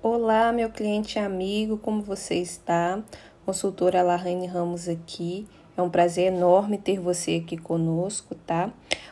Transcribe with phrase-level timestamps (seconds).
[0.00, 3.02] Olá, meu cliente amigo, como você está?
[3.44, 5.44] Consultora Larraine Ramos aqui.
[5.76, 8.70] É um prazer enorme ter você aqui conosco, tá?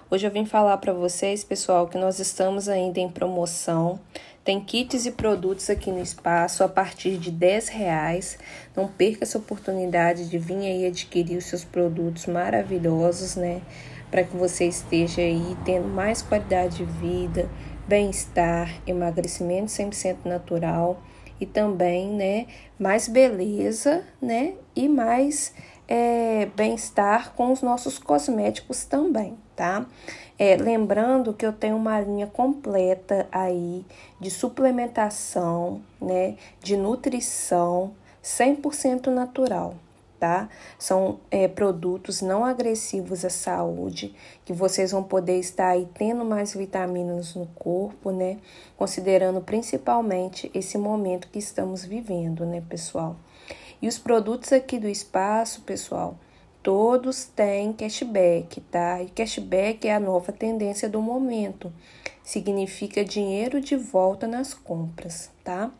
[0.09, 3.99] Hoje eu vim falar para vocês, pessoal, que nós estamos ainda em promoção.
[4.45, 8.39] Tem kits e produtos aqui no espaço a partir de 10 reais.
[8.77, 13.61] Não perca essa oportunidade de vir aí adquirir os seus produtos maravilhosos, né?
[14.09, 17.51] Para que você esteja aí tendo mais qualidade de vida,
[17.87, 21.01] bem-estar, emagrecimento 100% natural
[21.41, 22.47] e também, né,
[22.79, 25.55] mais beleza, né, e mais
[25.89, 29.87] é, bem-estar com os nossos cosméticos também, tá?
[30.39, 33.85] É, lembrando que eu tenho uma linha completa aí
[34.21, 37.93] de suplementação, né, de nutrição
[38.23, 39.75] 100% natural,
[40.19, 40.49] tá?
[40.79, 46.55] São é, produtos não agressivos à saúde, que vocês vão poder estar aí tendo mais
[46.55, 48.39] vitaminas no corpo, né?
[48.77, 53.17] Considerando principalmente esse momento que estamos vivendo, né, pessoal?
[53.81, 56.17] E os produtos aqui do espaço, pessoal,
[56.63, 59.03] todos têm cashback, tá?
[59.03, 61.73] E cashback é a nova tendência do momento.
[62.25, 65.71] Significa dinheiro de volta nas compras, tá?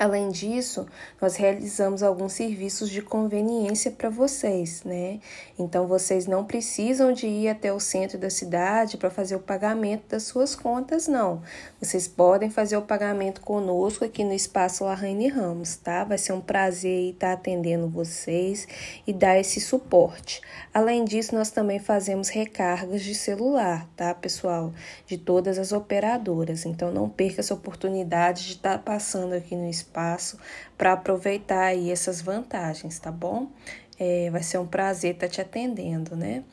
[0.00, 0.86] Além disso,
[1.20, 5.20] nós realizamos alguns serviços de conveniência para vocês, né?
[5.58, 10.04] Então vocês não precisam de ir até o centro da cidade para fazer o pagamento
[10.08, 11.42] das suas contas, não.
[11.78, 16.02] Vocês podem fazer o pagamento conosco aqui no Espaço Larraine Ramos, tá?
[16.02, 18.66] Vai ser um prazer estar atendendo vocês
[19.06, 20.40] e dar esse suporte.
[20.72, 24.72] Além disso, nós também fazemos recargas de celular, tá, pessoal?
[25.06, 26.64] De todas as operadoras.
[26.64, 30.38] Então não perca essa oportunidade de estar passando aqui no espaço espaço
[30.78, 33.50] para aproveitar aí essas vantagens, tá bom?
[33.98, 36.44] É, vai ser um prazer estar tá te atendendo, né?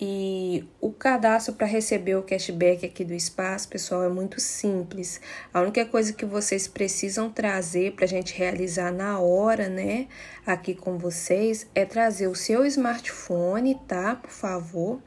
[0.00, 5.20] E o cadastro para receber o cashback aqui do espaço, pessoal, é muito simples.
[5.52, 10.06] A única coisa que vocês precisam trazer para a gente realizar na hora, né,
[10.46, 14.14] aqui com vocês, é trazer o seu smartphone, tá?
[14.14, 15.02] Por favor.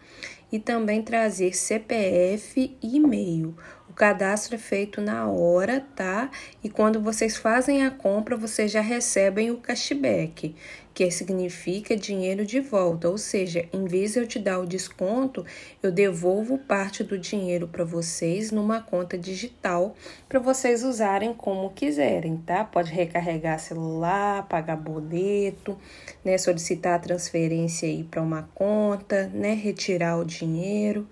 [0.51, 3.55] E também trazer CPF e e-mail.
[3.91, 6.31] O cadastro é feito na hora, tá?
[6.63, 10.55] E quando vocês fazem a compra, vocês já recebem o cashback,
[10.93, 13.09] que significa dinheiro de volta.
[13.09, 15.45] Ou seja, em vez de eu te dar o desconto,
[15.83, 19.93] eu devolvo parte do dinheiro para vocês numa conta digital
[20.29, 22.63] para vocês usarem como quiserem, tá?
[22.63, 25.77] Pode recarregar celular, pagar boleto,
[26.23, 26.37] né?
[26.37, 29.53] Solicitar a transferência aí para uma conta, né?
[29.53, 31.05] Retirar o dinheiro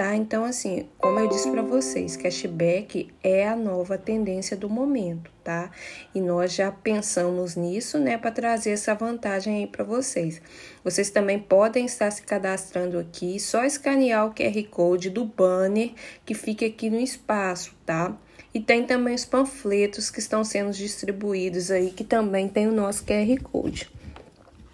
[0.00, 0.16] tá?
[0.16, 5.70] Então, assim, como eu disse para vocês, cashback é a nova tendência do momento, tá?
[6.14, 10.40] E nós já pensamos nisso, né, para trazer essa vantagem aí para vocês.
[10.82, 15.90] Vocês também podem estar se cadastrando aqui, só escanear o QR Code do banner
[16.24, 18.16] que fica aqui no espaço, tá?
[18.54, 23.04] E tem também os panfletos que estão sendo distribuídos aí, que também tem o nosso
[23.04, 23.99] QR Code.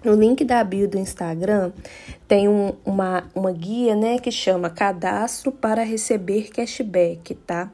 [0.07, 1.73] No link da bio do Instagram
[2.29, 7.73] tem um, uma, uma guia, né, que chama Cadastro para receber cashback, tá?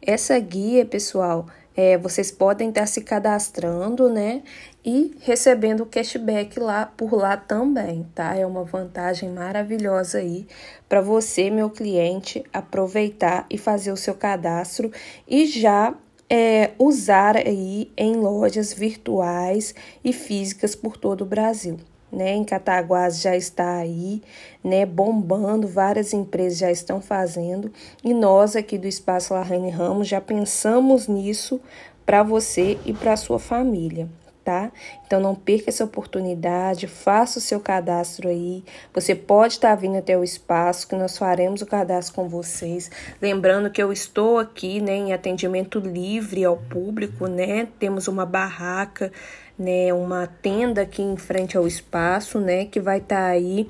[0.00, 1.44] Essa guia, pessoal,
[1.76, 4.44] é, vocês podem estar se cadastrando, né,
[4.84, 8.36] e recebendo cashback lá por lá também, tá?
[8.36, 10.46] É uma vantagem maravilhosa aí
[10.88, 14.92] para você, meu cliente, aproveitar e fazer o seu cadastro
[15.26, 15.92] e já
[16.34, 21.78] é, usar aí em lojas virtuais e físicas por todo o Brasil.
[22.10, 24.20] Né, em Cataguás já está aí,
[24.62, 27.72] né, bombando, várias empresas já estão fazendo.
[28.04, 31.58] E nós aqui do Espaço Larraine Ramos já pensamos nisso
[32.04, 34.08] para você e para sua família
[34.44, 34.70] tá?
[35.06, 38.64] Então não perca essa oportunidade, faça o seu cadastro aí.
[38.92, 42.90] Você pode estar tá vindo até o espaço que nós faremos o cadastro com vocês.
[43.20, 47.68] Lembrando que eu estou aqui, né, em atendimento livre ao público, né?
[47.78, 49.12] Temos uma barraca,
[49.58, 53.68] né, uma tenda aqui em frente ao espaço, né, que vai estar tá aí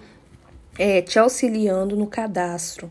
[0.78, 2.91] é, te auxiliando no cadastro,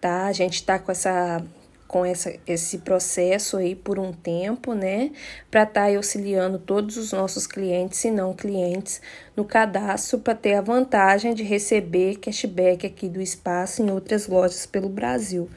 [0.00, 0.26] tá?
[0.26, 1.42] A gente está com essa
[1.90, 5.10] com essa, esse processo aí por um tempo, né?
[5.50, 9.02] Para estar tá auxiliando todos os nossos clientes e não clientes
[9.36, 14.66] no cadastro para ter a vantagem de receber cashback aqui do espaço em outras lojas
[14.66, 15.50] pelo Brasil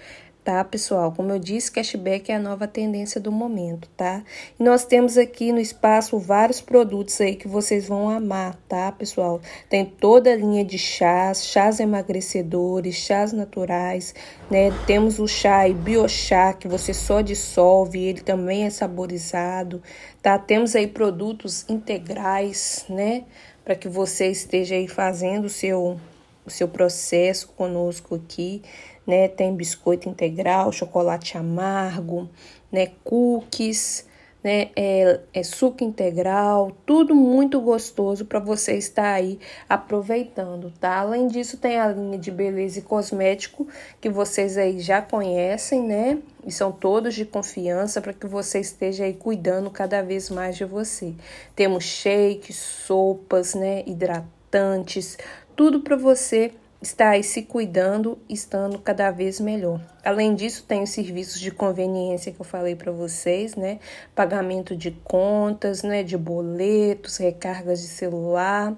[0.44, 1.12] tá, pessoal?
[1.12, 4.24] Como eu disse, cashback é a nova tendência do momento, tá?
[4.60, 9.40] E nós temos aqui no espaço vários produtos aí que vocês vão amar, tá, pessoal?
[9.70, 14.14] Tem toda a linha de chás, chás emagrecedores, chás naturais,
[14.52, 14.70] né?
[14.86, 19.82] Temos o chá e biochá que você só dissolve, ele também é saborizado,
[20.22, 20.38] tá?
[20.38, 23.24] Temos aí produtos integrais, né?
[23.64, 25.98] Para que você esteja aí fazendo o seu
[26.46, 28.62] o seu processo conosco aqui,
[29.06, 29.28] né?
[29.28, 32.30] Tem biscoito integral, chocolate amargo,
[32.72, 32.92] né?
[33.04, 34.06] Cookies,
[34.44, 34.70] né?
[34.76, 39.40] É, é suco integral, tudo muito gostoso para você estar aí
[39.70, 40.98] aproveitando, tá?
[40.98, 43.66] Além disso, tem a linha de beleza e cosmético
[44.02, 46.20] que vocês aí já conhecem, né?
[46.46, 50.66] E são todos de confiança para que você esteja aí cuidando cada vez mais de
[50.66, 51.14] você.
[51.56, 53.84] Temos shakes, sopas, né?
[53.88, 55.18] Hidratantes,
[55.56, 56.52] tudo para você
[56.84, 59.82] está aí se cuidando, estando cada vez melhor.
[60.04, 63.80] Além disso, tem os serviços de conveniência que eu falei para vocês, né?
[64.14, 66.04] Pagamento de contas, né?
[66.04, 68.76] De boletos, recargas de celular,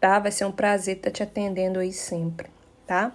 [0.00, 0.18] tá?
[0.20, 2.48] Vai ser um prazer estar te atendendo aí sempre,
[2.86, 3.12] tá?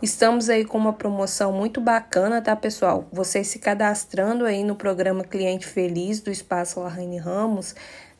[0.02, 3.08] Estamos aí com uma promoção muito bacana, tá, pessoal?
[3.10, 7.74] Vocês se cadastrando aí no programa Cliente Feliz do Espaço Larraine Ramos,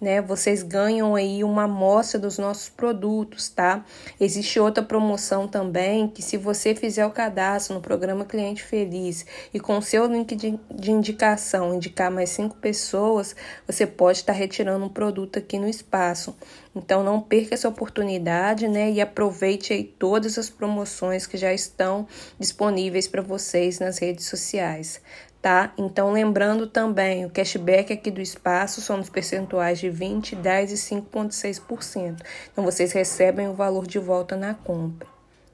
[0.05, 0.21] né?
[0.21, 3.85] Vocês ganham aí uma amostra dos nossos produtos, tá?
[4.21, 9.59] Existe outra promoção também que se você fizer o cadastro no programa Cliente Feliz e
[9.59, 13.35] com seu link de, de indicação indicar mais cinco pessoas,
[13.67, 16.37] você pode estar retirando um produto aqui no espaço.
[16.77, 18.91] Então não perca essa oportunidade, né?
[18.91, 22.07] E aproveite aí todas as promoções que já estão
[22.39, 25.01] disponíveis para vocês nas redes sociais
[25.45, 25.75] tá?
[25.77, 30.77] Então, lembrando também, o cashback aqui do espaço são nos percentuais de 20, 10 e
[30.77, 32.23] 5,6%.
[32.51, 35.07] Então, vocês recebem o valor de volta na compra,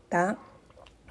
[0.08, 0.36] tá?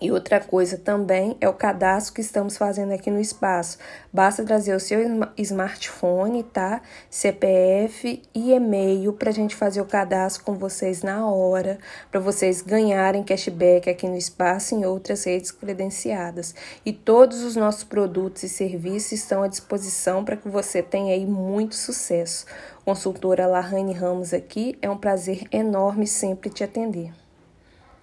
[0.02, 3.78] E outra coisa também é o cadastro que estamos fazendo aqui no espaço.
[4.14, 5.00] Basta trazer o seu
[5.38, 6.82] smartphone, tá?
[7.10, 11.80] CPF e e-mail para a gente fazer o cadastro com vocês na hora,
[12.10, 16.56] para vocês ganharem cashback aqui no espaço e em outras redes credenciadas.
[16.86, 21.26] E todos os nossos produtos e serviços estão à disposição para que você tenha aí
[21.26, 22.46] muito sucesso.
[22.86, 27.12] Consultora Lahane Ramos aqui, é um prazer enorme sempre te atender.